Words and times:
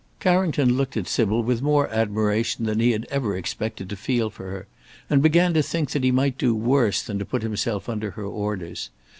Carrington 0.19 0.73
looked 0.77 0.97
at 0.97 1.07
Sybil 1.07 1.43
with 1.43 1.61
more 1.61 1.87
admiration 1.89 2.65
than 2.65 2.79
he 2.79 2.89
had 2.89 3.05
ever 3.11 3.37
expected 3.37 3.87
to 3.87 3.95
feel 3.95 4.31
for 4.31 4.49
her, 4.49 4.65
and 5.11 5.21
began 5.21 5.53
to 5.53 5.61
think 5.61 5.91
that 5.91 6.03
he 6.03 6.09
might 6.09 6.39
do 6.39 6.55
worse 6.55 7.03
than 7.03 7.19
to 7.19 7.23
put 7.25 7.43
himself 7.43 7.87
under 7.87 8.09
her 8.09 8.25
orders. 8.25 8.89